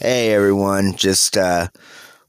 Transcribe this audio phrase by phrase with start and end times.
[0.00, 1.66] Hey everyone, just uh,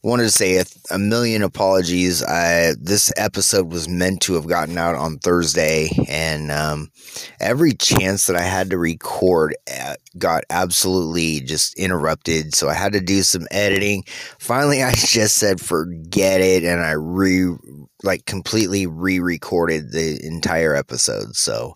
[0.01, 2.23] wanted to say a, a, million apologies.
[2.23, 6.91] I this episode was meant to have gotten out on Thursday, and um,
[7.39, 12.55] every chance that I had to record uh, got absolutely just interrupted.
[12.55, 14.03] So I had to do some editing.
[14.39, 17.55] Finally, I just said forget it, and I re
[18.01, 21.35] like completely re-recorded the entire episode.
[21.35, 21.75] So.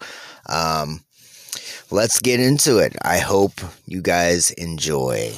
[0.49, 1.01] Um,
[1.91, 2.95] let's get into it.
[3.03, 3.53] I hope
[3.85, 5.31] you guys enjoy.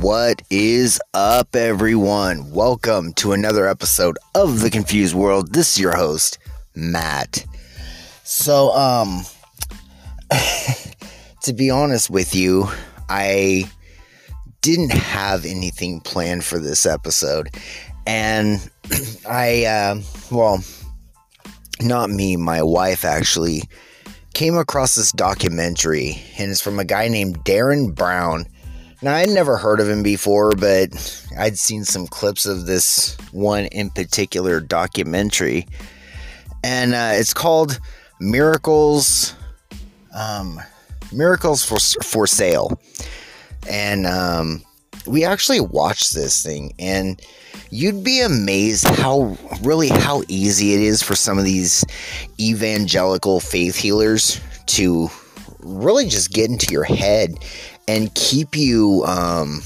[0.00, 2.50] What is up, everyone?
[2.50, 5.54] Welcome to another episode of The Confused World.
[5.54, 6.36] This is your host,
[6.74, 7.46] Matt.
[8.22, 9.22] So, um,
[11.44, 12.68] to be honest with you,
[13.08, 13.70] I
[14.60, 17.48] didn't have anything planned for this episode.
[18.06, 18.60] And
[19.26, 20.62] I, uh, well,
[21.80, 23.62] not me, my wife actually
[24.34, 28.44] came across this documentary, and it's from a guy named Derren Brown
[29.06, 33.66] now, I'd never heard of him before, but I'd seen some clips of this one
[33.66, 35.68] in particular documentary.
[36.64, 37.78] And uh, it's called
[38.18, 39.36] Miracles
[40.12, 40.60] um,
[41.12, 42.80] Miracles for, for Sale.
[43.70, 44.64] And um,
[45.06, 47.22] we actually watched this thing, and
[47.70, 51.84] you'd be amazed how really how easy it is for some of these
[52.40, 55.08] evangelical faith healers to
[55.60, 57.36] really just get into your head
[57.88, 59.62] and keep you um,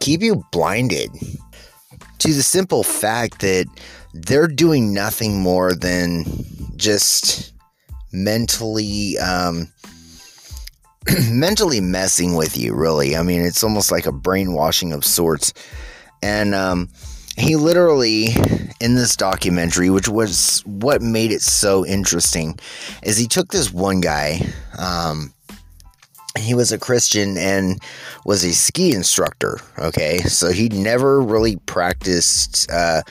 [0.00, 1.10] keep you blinded
[2.18, 3.66] to the simple fact that
[4.12, 6.24] they're doing nothing more than
[6.76, 7.52] just
[8.12, 9.68] mentally um,
[11.30, 13.16] mentally messing with you really.
[13.16, 15.52] I mean it's almost like a brainwashing of sorts.
[16.22, 16.88] And um,
[17.36, 18.28] he literally
[18.80, 22.58] in this documentary which was what made it so interesting
[23.02, 24.40] is he took this one guy
[24.78, 25.32] um,
[26.38, 27.80] he was a Christian and
[28.24, 29.58] was a ski instructor.
[29.78, 33.02] Okay, so he never really practiced, uh,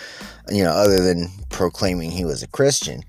[0.49, 3.03] you know, other than proclaiming he was a Christian.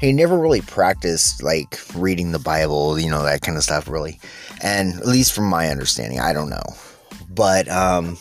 [0.00, 4.18] He never really practiced like reading the Bible, you know, that kind of stuff, really.
[4.60, 6.74] And at least from my understanding, I don't know,
[7.30, 8.18] but um,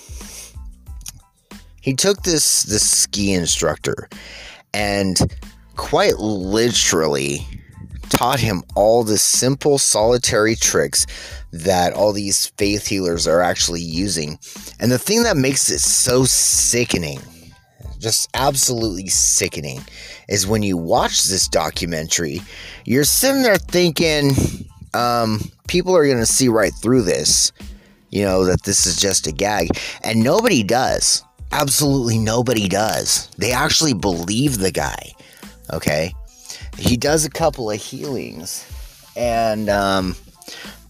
[1.81, 4.07] he took this this ski instructor
[4.73, 5.17] and
[5.75, 7.45] quite literally
[8.09, 11.05] taught him all the simple solitary tricks
[11.51, 14.39] that all these faith healers are actually using.
[14.79, 17.19] And the thing that makes it so sickening,
[17.99, 19.81] just absolutely sickening,
[20.27, 22.41] is when you watch this documentary,
[22.85, 24.31] you're sitting there thinking,
[24.93, 27.51] um, people are going to see right through this,
[28.09, 29.69] you know, that this is just a gag.
[30.03, 31.23] And nobody does.
[31.51, 33.29] Absolutely nobody does.
[33.37, 35.11] They actually believe the guy.
[35.71, 36.13] Okay.
[36.77, 38.65] He does a couple of healings.
[39.15, 40.15] And, um,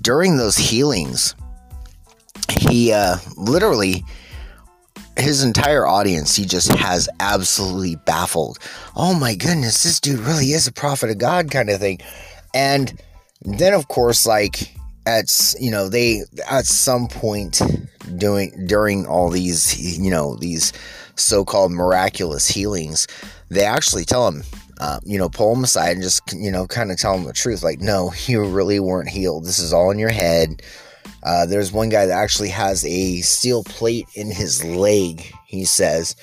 [0.02, 1.34] during those healings,
[2.50, 4.04] he uh, literally
[5.18, 8.60] his entire audience he just has absolutely baffled.
[8.96, 12.00] Oh my goodness, this dude really is a prophet of God kind of thing.
[12.54, 13.02] And
[13.42, 15.26] then of course like at
[15.60, 17.62] you know they at some point
[18.18, 20.72] doing during all these you know these
[21.16, 23.06] so-called miraculous healings
[23.50, 24.44] they actually tell him
[24.80, 27.34] uh, you know, pull them aside and just, you know, kind of tell them the
[27.34, 27.64] truth.
[27.64, 29.46] Like, no, you really weren't healed.
[29.46, 30.62] This is all in your head.
[31.24, 36.16] Uh, there's one guy that actually has a steel plate in his leg, he says,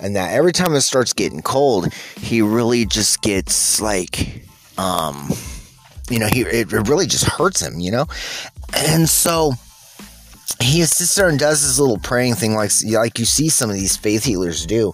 [0.00, 4.44] and that every time it starts getting cold, he really just gets like,
[4.76, 5.30] um,
[6.10, 8.06] you know, he it, it really just hurts him, you know,
[8.74, 9.52] and so
[10.60, 13.76] he sits there and does his little praying thing, like like you see some of
[13.76, 14.92] these faith healers do,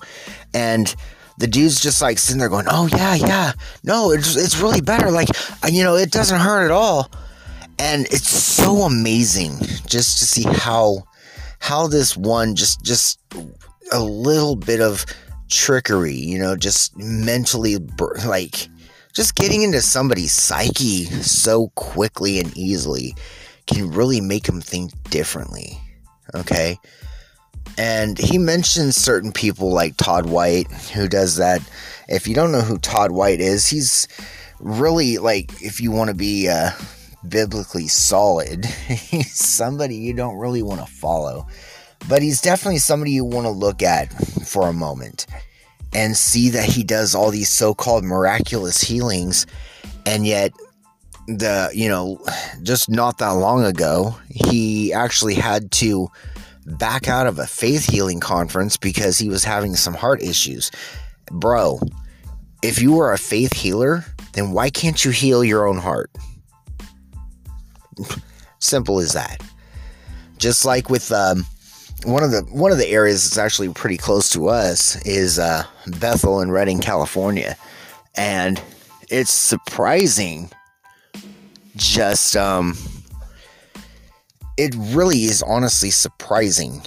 [0.55, 0.95] and
[1.39, 3.53] the dude's just like sitting there going, "Oh yeah, yeah,
[3.85, 5.11] no, it's it's really better.
[5.11, 5.29] Like,
[5.71, 7.11] you know, it doesn't hurt at all."
[7.79, 11.05] And it's so amazing just to see how
[11.61, 13.21] how this one just just
[13.93, 15.07] a little bit of
[15.49, 17.77] trickery, you know, just mentally
[18.27, 18.69] like
[19.15, 23.15] just getting into somebody's psyche so quickly and easily
[23.67, 25.79] can really make them think differently.
[26.35, 26.79] Okay?
[27.79, 31.63] And he mentions certain people like Todd White, who does that.
[32.09, 34.09] If you don't know who Todd White is, he's
[34.59, 36.71] really like, if you want to be uh,
[37.29, 41.47] biblically solid, he's somebody you don't really want to follow.
[42.09, 44.13] But he's definitely somebody you want to look at
[44.45, 45.27] for a moment
[45.93, 49.47] and see that he does all these so called miraculous healings.
[50.05, 50.53] And yet,
[51.29, 52.21] the, you know,
[52.65, 56.09] just not that long ago, he actually had to
[56.77, 60.71] back out of a faith healing conference because he was having some heart issues.
[61.31, 61.81] Bro,
[62.63, 66.11] if you are a faith healer, then why can't you heal your own heart?
[68.59, 69.43] Simple as that.
[70.39, 71.45] Just like with um,
[72.05, 75.65] one of the one of the areas that's actually pretty close to us is uh,
[75.99, 77.57] Bethel in Redding, California,
[78.15, 78.63] and
[79.09, 80.51] it's surprising.
[81.77, 82.77] Just um,
[84.59, 86.83] it really is honestly surprising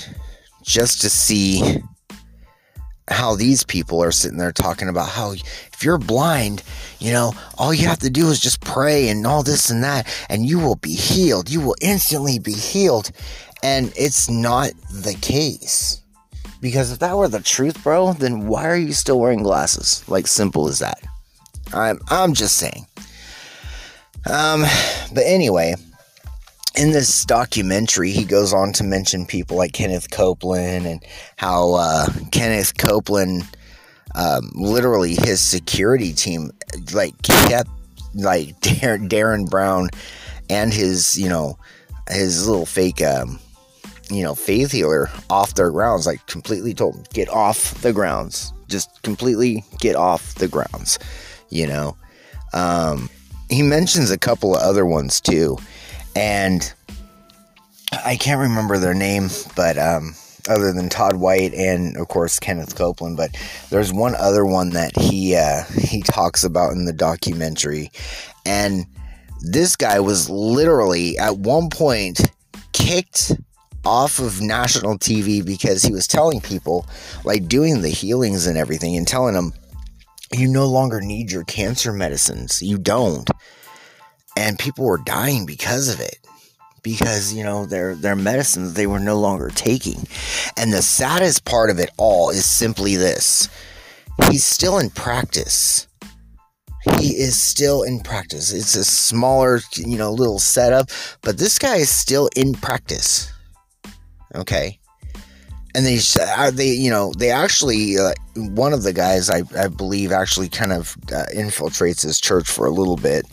[0.62, 1.82] just to see
[3.08, 6.64] how these people are sitting there talking about how if you're blind,
[7.00, 10.06] you know, all you have to do is just pray and all this and that,
[10.30, 11.50] and you will be healed.
[11.50, 13.12] You will instantly be healed.
[13.64, 16.02] And it's not the case.
[16.62, 20.08] Because if that were the truth, bro, then why are you still wearing glasses?
[20.08, 21.00] Like simple as that.
[21.74, 22.86] I'm I'm just saying.
[24.30, 24.64] Um
[25.14, 25.76] but anyway,
[26.76, 31.04] in this documentary, he goes on to mention people like Kenneth Copeland and
[31.36, 33.44] how uh, Kenneth Copeland,
[34.16, 36.52] um, literally his security team,
[36.94, 37.70] like kept
[38.14, 39.90] like Derren, Derren Brown
[40.50, 41.58] and his, you know,
[42.10, 43.40] his little fake, um,
[44.10, 46.06] you know, faith healer off their grounds.
[46.06, 48.54] Like completely told him, get off the grounds.
[48.68, 51.00] Just completely get off the grounds.
[51.50, 51.98] You know,
[52.54, 53.10] um,
[53.50, 55.58] he mentions a couple of other ones too
[56.16, 56.74] and
[57.92, 60.16] I can't remember their name, but um,
[60.50, 63.36] other than Todd White and of course Kenneth Copeland, but
[63.70, 67.92] there's one other one that he uh, he talks about in the documentary,
[68.46, 68.86] and
[69.42, 72.22] this guy was literally at one point
[72.74, 73.34] kicked
[73.84, 76.86] off of national TV because he was telling people,
[77.24, 79.54] like doing the healings and everything, and telling them,
[80.32, 82.62] you no longer need your cancer medicines.
[82.62, 83.30] You don't
[84.36, 86.18] and people were dying because of it.
[86.84, 90.08] Because you know their their medicines they were no longer taking.
[90.58, 93.50] And the saddest part of it all is simply this.
[94.30, 95.88] He's still in practice.
[97.00, 98.52] He is still in practice.
[98.52, 100.90] It's a smaller you know little setup
[101.22, 103.32] but this guy is still in practice.
[104.34, 104.81] Okay
[105.74, 109.68] and they uh, they you know they actually uh, one of the guys I, I
[109.68, 113.26] believe actually kind of uh, infiltrates his church for a little bit.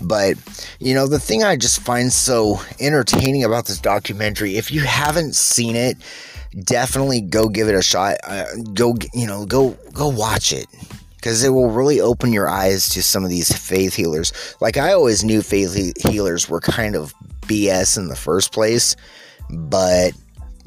[0.00, 0.36] But
[0.78, 5.34] you know the thing i just find so entertaining about this documentary if you haven't
[5.34, 5.96] seen it
[6.64, 8.16] definitely go give it a shot.
[8.24, 8.44] Uh,
[8.74, 10.66] go you know go go watch it.
[11.16, 14.32] Because it will really open your eyes to some of these faith healers.
[14.60, 15.74] Like i always knew faith
[16.08, 18.94] healers were kind of bs in the first place
[19.50, 20.12] but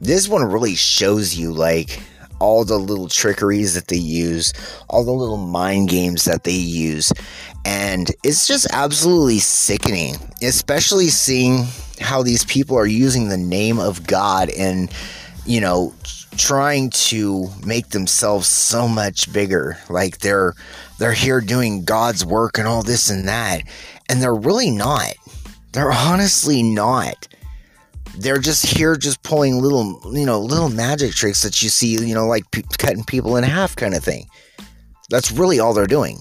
[0.03, 1.99] this one really shows you like
[2.39, 4.53] all the little trickeries that they use,
[4.89, 7.13] all the little mind games that they use.
[7.63, 11.67] And it's just absolutely sickening, especially seeing
[12.01, 14.91] how these people are using the name of God and,
[15.45, 15.93] you know,
[16.35, 19.77] trying to make themselves so much bigger.
[19.89, 20.53] Like they're
[20.99, 23.61] they're here doing God's work and all this and that.
[24.09, 25.13] And they're really not.
[25.71, 27.27] They're honestly not
[28.17, 32.13] they're just here just pulling little you know little magic tricks that you see you
[32.13, 32.43] know like
[32.77, 34.27] cutting people in half kind of thing.
[35.09, 36.19] That's really all they're doing.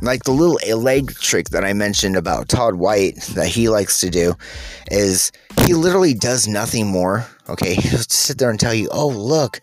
[0.00, 4.10] Like the little leg trick that i mentioned about todd white that he likes to
[4.10, 4.34] do
[4.90, 5.30] is
[5.64, 7.74] he literally does nothing more okay?
[7.80, 9.60] He'll sit there and tell you oh look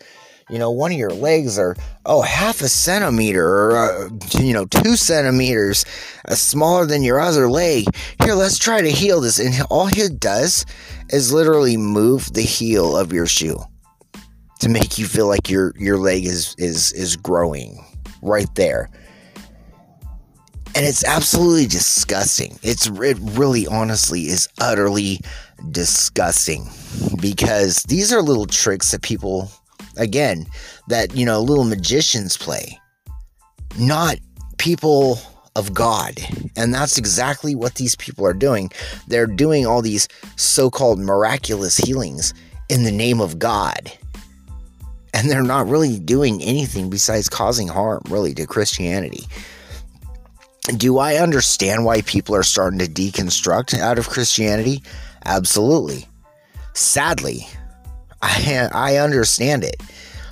[0.50, 4.08] you know, one of your legs are, oh, half a centimeter or, uh,
[4.38, 5.84] you know, two centimeters
[6.26, 7.84] uh, smaller than your other leg.
[8.22, 9.38] Here, let's try to heal this.
[9.38, 10.66] And all he does
[11.10, 13.58] is literally move the heel of your shoe
[14.58, 17.84] to make you feel like your, your leg is, is, is growing
[18.20, 18.90] right there.
[20.74, 22.58] And it's absolutely disgusting.
[22.62, 25.20] It's, it really honestly is utterly
[25.70, 26.68] disgusting
[27.20, 29.50] because these are little tricks that people
[29.96, 30.46] again
[30.88, 32.78] that you know little magicians play
[33.78, 34.16] not
[34.58, 35.18] people
[35.56, 36.20] of god.
[36.56, 38.70] And that's exactly what these people are doing.
[39.08, 42.34] They're doing all these so-called miraculous healings
[42.68, 43.92] in the name of god.
[45.12, 49.24] And they're not really doing anything besides causing harm really to christianity.
[50.76, 54.82] Do i understand why people are starting to deconstruct out of christianity?
[55.24, 56.06] Absolutely.
[56.74, 57.48] Sadly
[58.22, 59.82] I, I understand it.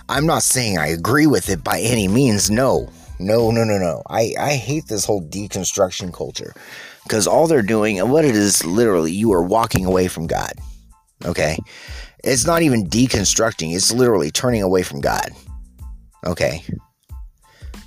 [0.09, 2.51] I'm not saying I agree with it by any means.
[2.51, 4.03] No, no, no, no, no.
[4.09, 6.55] I, I hate this whole deconstruction culture
[7.03, 10.53] because all they're doing and what it is literally, you are walking away from God.
[11.25, 11.59] Okay.
[12.25, 15.31] It's not even deconstructing, it's literally turning away from God.
[16.25, 16.63] Okay.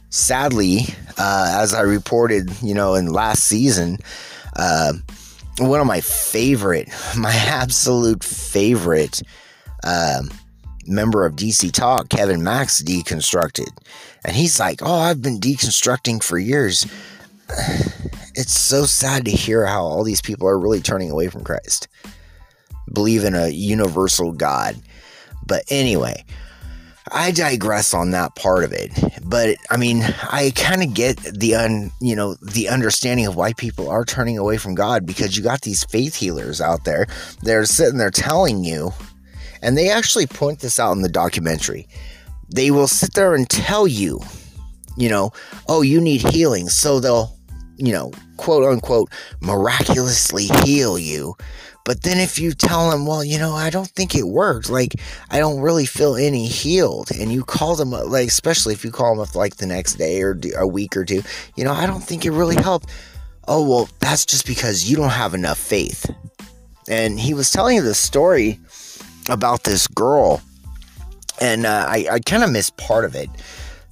[0.09, 0.81] Sadly,
[1.17, 3.97] uh, as I reported, you know, in last season,
[4.57, 4.93] uh,
[5.59, 9.21] one of my favorite, my absolute favorite
[9.83, 10.29] um,
[10.87, 13.69] member of DC Talk, Kevin Max, deconstructed.
[14.25, 16.85] And he's like, Oh, I've been deconstructing for years.
[18.35, 21.87] it's so sad to hear how all these people are really turning away from Christ.
[22.93, 24.75] Believe in a universal God.
[25.45, 26.23] But anyway,
[27.11, 28.91] I digress on that part of it.
[29.23, 33.53] But I mean, I kind of get the un, you know, the understanding of why
[33.53, 37.07] people are turning away from God because you got these faith healers out there.
[37.41, 38.93] They're sitting there telling you,
[39.61, 41.87] and they actually point this out in the documentary.
[42.53, 44.19] They will sit there and tell you,
[44.97, 45.31] you know,
[45.67, 46.69] oh, you need healing.
[46.69, 47.37] So they'll,
[47.77, 49.09] you know, quote unquote,
[49.41, 51.35] miraculously heal you
[51.83, 54.95] but then if you tell them, well, you know, I don't think it worked, like
[55.29, 59.15] I don't really feel any healed, and you call them, like especially if you call
[59.15, 61.23] them up like the next day or a week or two,
[61.55, 62.89] you know, I don't think it really helped.
[63.47, 66.09] Oh well, that's just because you don't have enough faith.
[66.87, 68.59] And he was telling you the story
[69.31, 70.41] about this girl,
[71.39, 73.29] and uh, I, I kind of missed part of it.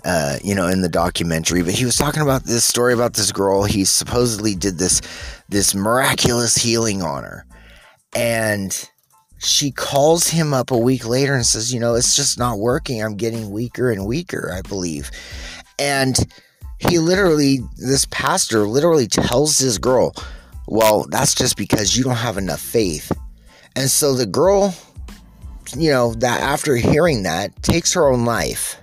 [0.06, 3.34] Uh, you know, in the documentary, but he was talking about this story about this
[3.34, 3.66] girl.
[3.66, 5.02] He supposedly did this
[5.50, 7.46] this miraculous healing on her,
[8.16, 8.90] and
[9.40, 13.02] she calls him up a week later and says, You know, it's just not working.
[13.02, 15.10] I'm getting weaker and weaker, I believe.
[15.80, 16.18] And
[16.78, 20.14] he literally, this pastor literally tells this girl,
[20.68, 23.12] Well, that's just because you don't have enough faith.
[23.76, 24.76] And so the girl,
[25.76, 28.78] you know, that after hearing that, takes her own life.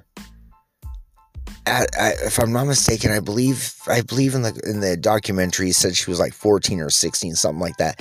[1.67, 1.89] At,
[2.23, 6.11] if I'm not mistaken, I believe I believe in the in the documentary said she
[6.11, 8.01] was like 14 or 16, something like that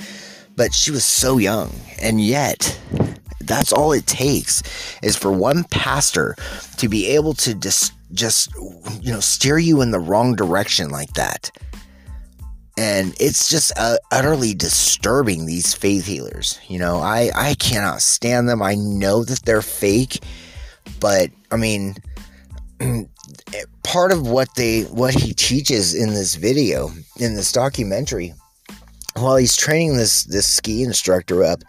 [0.56, 1.70] but she was so young.
[2.00, 2.78] And yet,
[3.40, 4.62] that's all it takes
[5.02, 6.34] is for one pastor
[6.78, 8.50] to be able to just, just,
[9.00, 11.50] you know, steer you in the wrong direction like that.
[12.78, 16.58] And it's just uh, utterly disturbing, these faith healers.
[16.68, 18.62] You know, I, I cannot stand them.
[18.62, 20.22] I know that they're fake,
[21.00, 21.96] but I mean,
[23.82, 28.34] part of what they, what he teaches in this video, in this documentary,
[29.16, 31.62] while he's training this this ski instructor up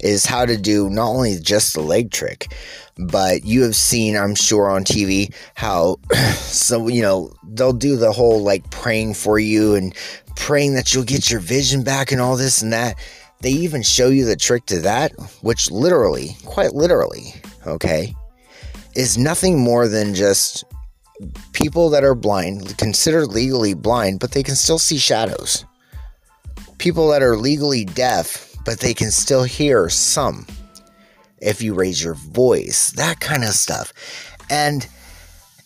[0.00, 2.52] is how to do not only just the leg trick
[2.96, 5.96] but you have seen i'm sure on tv how
[6.34, 9.94] so you know they'll do the whole like praying for you and
[10.36, 12.98] praying that you'll get your vision back and all this and that.
[13.40, 17.34] They even show you the trick to that which literally quite literally
[17.66, 18.14] okay
[18.94, 20.64] is nothing more than just
[21.52, 25.66] people that are blind considered legally blind but they can still see shadows
[26.84, 30.46] people that are legally deaf, but they can still hear some
[31.38, 33.90] if you raise your voice, that kind of stuff.
[34.50, 34.86] And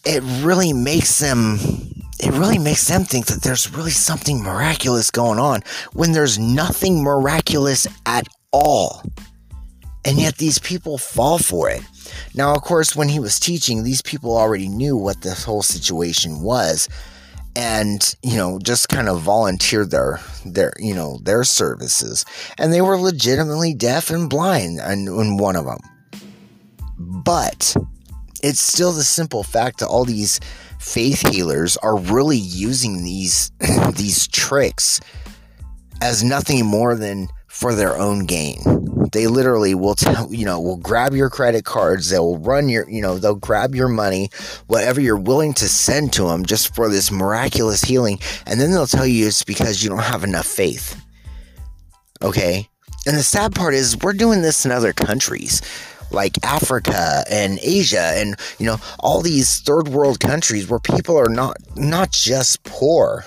[0.04, 1.58] it really makes them
[2.20, 7.02] it really makes them think that there's really something miraculous going on when there's nothing
[7.02, 9.02] miraculous at all.
[10.04, 11.82] And yet these people fall for it.
[12.34, 16.42] Now, of course, when he was teaching, these people already knew what this whole situation
[16.42, 16.88] was
[17.58, 22.24] and you know just kind of volunteered their their you know their services.
[22.56, 25.80] And they were legitimately deaf and blind and, and one of them
[26.98, 27.76] but
[28.42, 30.40] it's still the simple fact that all these
[30.78, 33.50] faith healers are really using these
[33.92, 35.00] these tricks
[36.00, 38.60] as nothing more than for their own gain.
[39.10, 42.08] They literally will tell, you know, will grab your credit cards.
[42.08, 44.30] They will run your, you know, they'll grab your money,
[44.68, 48.20] whatever you're willing to send to them just for this miraculous healing.
[48.46, 51.02] And then they'll tell you it's because you don't have enough faith.
[52.22, 52.68] Okay.
[53.08, 55.60] And the sad part is we're doing this in other countries
[56.12, 61.28] like Africa and Asia and you know all these third world countries where people are
[61.28, 63.26] not not just poor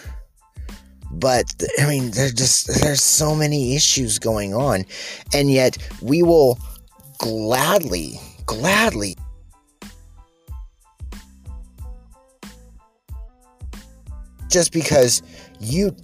[1.14, 4.86] but I mean, there's just there's so many issues going on,
[5.34, 6.58] and yet we will
[7.18, 9.16] gladly, gladly
[14.50, 15.24] just because
[15.60, 15.96] you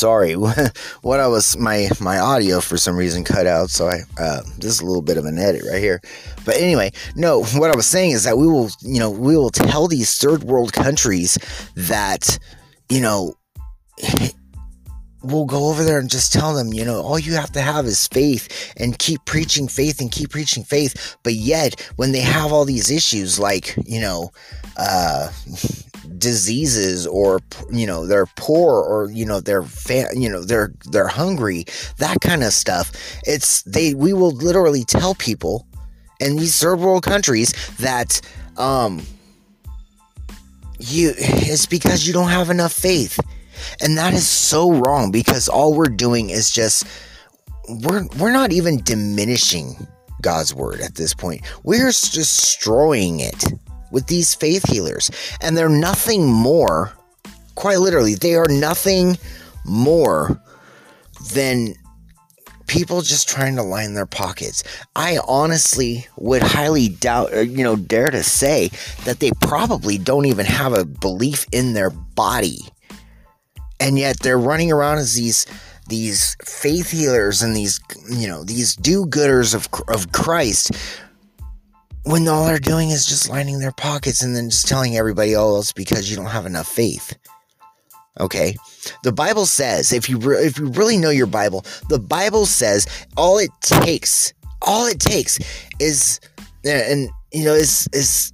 [0.00, 0.32] sorry
[1.02, 4.72] what i was my my audio for some reason cut out so i uh, this
[4.72, 6.00] is a little bit of an edit right here
[6.46, 9.50] but anyway no what i was saying is that we will you know we will
[9.50, 11.36] tell these third world countries
[11.76, 12.38] that
[12.88, 13.34] you know
[15.22, 17.84] we'll go over there and just tell them, you know, all you have to have
[17.84, 21.18] is faith and keep preaching faith and keep preaching faith.
[21.22, 24.32] But yet, when they have all these issues like, you know,
[24.78, 25.30] uh,
[26.20, 27.40] diseases or
[27.72, 31.64] you know they're poor or you know they're fa- you know they're they're hungry
[31.98, 32.92] that kind of stuff.
[33.24, 35.66] It's they we will literally tell people
[36.20, 38.20] in these third world countries that
[38.56, 39.02] um
[40.78, 43.18] you it's because you don't have enough faith.
[43.82, 46.86] And that is so wrong because all we're doing is just
[47.68, 49.86] we're we're not even diminishing
[50.22, 51.42] God's word at this point.
[51.64, 53.44] We're destroying it
[53.90, 55.10] with these faith healers.
[55.40, 56.92] And they're nothing more,
[57.54, 59.18] quite literally, they are nothing
[59.64, 60.40] more
[61.32, 61.74] than
[62.66, 64.62] people just trying to line their pockets.
[64.94, 68.70] I honestly would highly doubt, or, you know, dare to say
[69.04, 72.60] that they probably don't even have a belief in their body.
[73.80, 75.46] And yet they're running around as these
[75.88, 80.70] these faith healers and these you know these do-gooders of of Christ
[82.04, 85.58] when all they're doing is just lining their pockets and then just telling everybody, "Oh,
[85.58, 87.16] it's because you don't have enough faith."
[88.18, 88.56] Okay,
[89.02, 92.86] the Bible says if you re- if you really know your Bible, the Bible says
[93.16, 95.38] all it takes, all it takes
[95.78, 96.20] is,
[96.64, 98.32] and you know, is is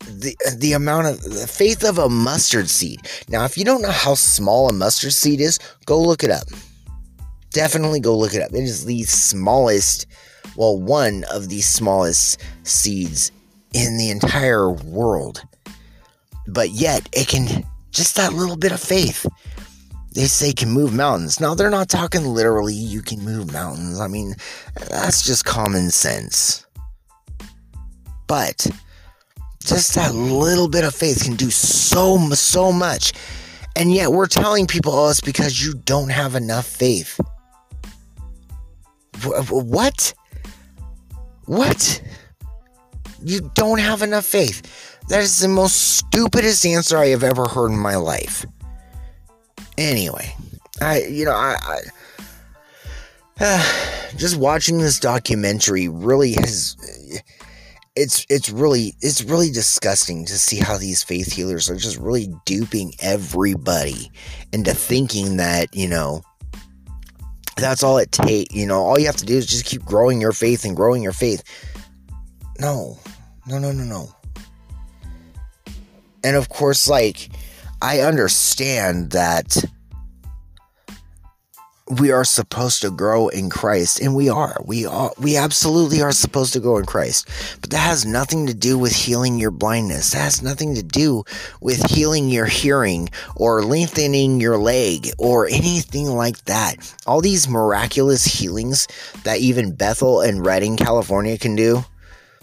[0.00, 3.00] the the amount of the faith of a mustard seed.
[3.28, 6.48] Now, if you don't know how small a mustard seed is, go look it up.
[7.50, 8.52] Definitely go look it up.
[8.52, 10.06] It is the smallest,
[10.56, 13.32] well, one of the smallest seeds
[13.74, 15.42] in the entire world.
[16.46, 19.26] But yet, it can just that little bit of faith.
[20.14, 21.40] They say can move mountains.
[21.40, 23.98] Now, they're not talking literally, you can move mountains.
[23.98, 24.34] I mean,
[24.90, 26.66] that's just common sense.
[28.26, 28.66] But
[29.64, 33.12] just that little bit of faith can do so, so much.
[33.74, 37.18] And yet, we're telling people, oh, it's because you don't have enough faith.
[39.24, 40.12] What?
[41.52, 42.02] What?
[43.22, 44.98] You don't have enough faith.
[45.08, 48.46] That is the most stupidest answer I have ever heard in my life.
[49.76, 50.34] Anyway,
[50.80, 51.80] I, you know, I, I
[53.38, 56.74] uh, just watching this documentary really has
[57.94, 62.28] it's it's really it's really disgusting to see how these faith healers are just really
[62.46, 64.10] duping everybody
[64.54, 66.22] into thinking that you know
[67.56, 68.80] that's all it takes you know.
[68.82, 71.42] All you have to do is just keep growing your faith and growing your faith.
[72.58, 72.98] No.
[73.46, 74.14] No no no no.
[76.24, 77.30] And of course, like,
[77.80, 79.56] I understand that
[81.98, 84.56] we are supposed to grow in Christ, and we are.
[84.64, 85.12] We are.
[85.18, 87.28] We absolutely are supposed to grow in Christ.
[87.60, 90.10] But that has nothing to do with healing your blindness.
[90.10, 91.24] That has nothing to do
[91.60, 96.94] with healing your hearing or lengthening your leg or anything like that.
[97.06, 98.88] All these miraculous healings
[99.24, 101.84] that even Bethel and Redding, California can do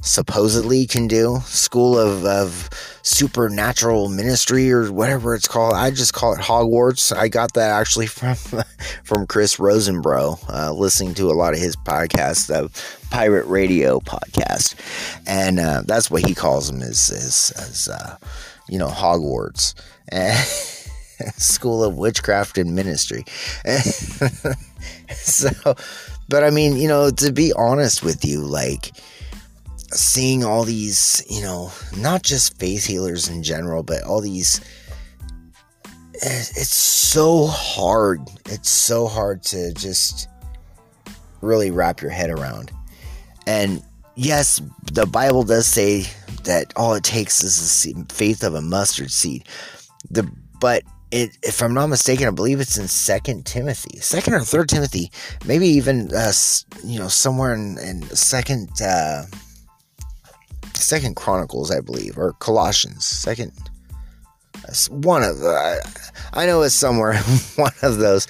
[0.02, 1.40] supposedly can do.
[1.46, 2.70] School of, of
[3.04, 5.74] supernatural ministry or whatever it's called.
[5.74, 7.16] I just call it hogwarts.
[7.16, 8.36] I got that actually from
[9.04, 12.70] from chris rosebrough uh, listening to a lot of his podcasts the
[13.10, 14.76] pirate radio podcast.
[15.28, 18.18] And uh, that's what he calls them is is, is uh,
[18.68, 19.74] you know hogwarts.
[21.38, 23.26] School of witchcraft and ministry.
[25.12, 25.50] So
[26.30, 28.94] but i mean you know to be honest with you like
[29.92, 34.62] seeing all these, you know, not just faith healers in general, but all these.
[36.14, 38.20] It's so hard.
[38.46, 40.28] It's so hard to just
[41.42, 42.72] really wrap your head around.
[43.48, 43.82] And
[44.16, 46.06] yes, the Bible does say
[46.44, 49.48] that all it takes is the faith of a mustard seed.
[50.12, 54.42] The but it, if I'm not mistaken, I believe it's in Second Timothy, Second or
[54.42, 55.12] Third Timothy,
[55.46, 56.32] maybe even uh,
[56.84, 58.70] you know somewhere in, in Second.
[58.82, 59.24] Uh,
[60.80, 63.06] Second Chronicles, I believe, or Colossians.
[63.06, 63.52] Second,
[64.90, 65.76] one of uh,
[66.34, 67.18] I know it's somewhere
[67.56, 68.28] one of those.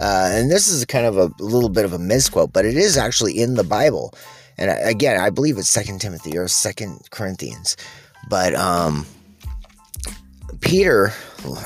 [0.00, 2.96] Uh, and this is kind of a little bit of a misquote, but it is
[2.96, 4.14] actually in the Bible.
[4.56, 7.76] And again, I believe it's Second Timothy or Second Corinthians.
[8.28, 9.06] But um,
[10.60, 11.12] Peter,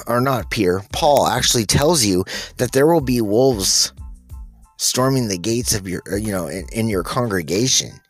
[0.06, 2.24] or not Peter, Paul actually tells you
[2.56, 3.92] that there will be wolves
[4.78, 8.00] storming the gates of your, you know, in, in your congregation.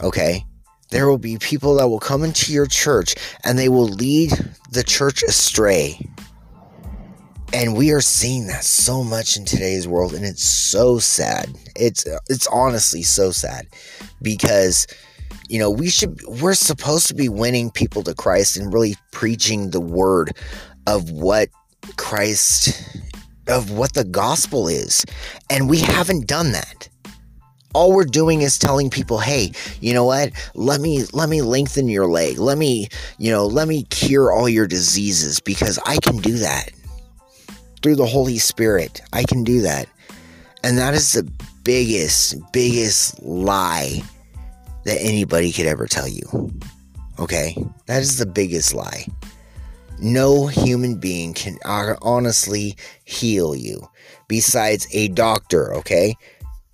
[0.00, 0.44] Okay,
[0.92, 4.30] there will be people that will come into your church and they will lead
[4.70, 5.98] the church astray.
[7.54, 11.48] And we are seeing that so much in today's world and it's so sad.
[11.74, 13.66] It's it's honestly so sad
[14.20, 14.86] because
[15.48, 19.70] you know, we should we're supposed to be winning people to Christ and really preaching
[19.70, 20.36] the word
[20.86, 21.48] of what
[21.96, 22.86] Christ
[23.48, 25.04] of what the gospel is.
[25.48, 26.88] And we haven't done that
[27.74, 30.32] all we're doing is telling people hey you know what?
[30.54, 32.38] Let me let me lengthen your leg.
[32.38, 36.70] Let me you know let me cure all your diseases because i can do that
[37.82, 39.00] through the holy spirit.
[39.12, 39.88] I can do that.
[40.64, 41.30] And that is the
[41.64, 44.02] biggest biggest lie
[44.84, 46.24] that anybody could ever tell you.
[47.18, 47.56] Okay?
[47.86, 49.06] That is the biggest lie.
[50.00, 53.88] No human being can honestly heal you
[54.26, 56.16] besides a doctor, okay?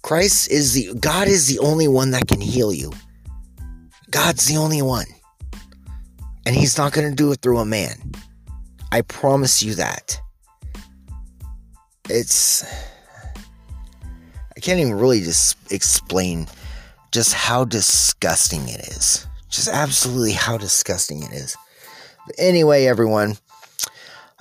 [0.03, 2.93] Christ is the God is the only one that can heal you.
[4.11, 5.07] God's the only one.
[6.47, 8.13] And he's not going to do it through a man.
[8.91, 10.19] I promise you that.
[12.09, 12.65] It's
[14.57, 16.49] I can't even really just explain
[17.13, 19.27] just how disgusting it is.
[19.51, 21.57] Just absolutely how disgusting it is.
[22.27, 23.37] But anyway, everyone,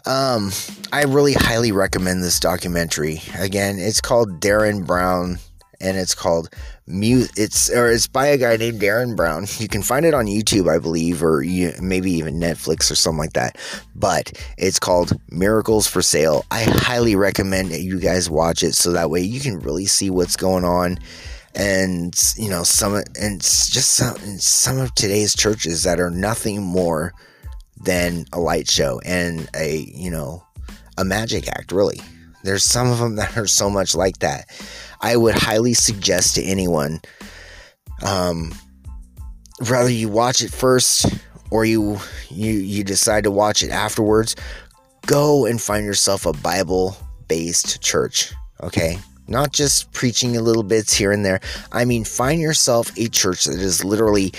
[0.05, 0.51] um,
[0.91, 3.21] I really highly recommend this documentary.
[3.37, 5.39] Again, it's called Derren Brown
[5.79, 6.49] and it's called
[6.87, 9.45] it's or it's by a guy named Derren Brown.
[9.59, 13.17] You can find it on YouTube, I believe, or you, maybe even Netflix or something
[13.17, 13.57] like that.
[13.95, 16.45] But it's called Miracles for Sale.
[16.51, 20.09] I highly recommend that you guys watch it so that way you can really see
[20.09, 20.99] what's going on
[21.57, 27.13] and you know some and just some some of today's churches that are nothing more
[27.81, 30.43] than a light show and a you know
[30.99, 31.99] a magic act really
[32.43, 34.45] there's some of them that are so much like that
[35.01, 36.99] i would highly suggest to anyone
[38.03, 38.53] um
[39.69, 41.19] whether you watch it first
[41.51, 41.97] or you
[42.29, 44.35] you you decide to watch it afterwards
[45.05, 46.95] go and find yourself a bible
[47.27, 51.39] based church okay not just preaching a little bits here and there.
[51.71, 54.33] I mean, find yourself a church that is literally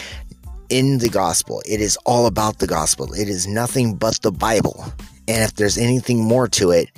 [0.71, 1.63] in the gospel.
[1.67, 3.13] It is all about the gospel.
[3.13, 4.85] It is nothing but the Bible.
[5.27, 6.91] And if there's anything more to it,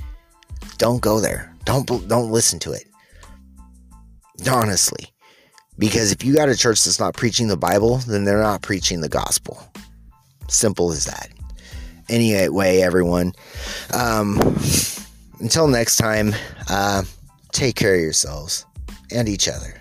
[0.78, 1.54] don't go there.
[1.64, 2.84] Don't don't listen to it.
[4.48, 5.06] Honestly.
[5.78, 9.00] Because if you got a church that's not preaching the Bible, then they're not preaching
[9.00, 9.62] the gospel.
[10.48, 11.30] Simple as that.
[12.08, 13.32] Anyway, everyone.
[13.94, 14.38] Um,
[15.40, 16.34] until next time,
[16.68, 17.04] uh,
[17.52, 18.64] Take care of yourselves
[19.10, 19.79] and each other.